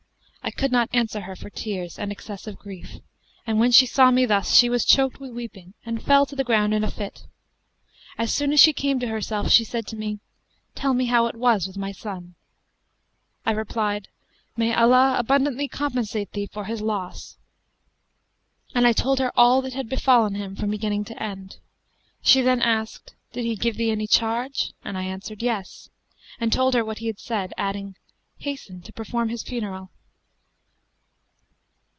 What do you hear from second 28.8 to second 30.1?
to perform his funeral.'